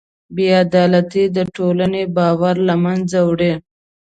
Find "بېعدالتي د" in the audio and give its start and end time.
0.35-1.37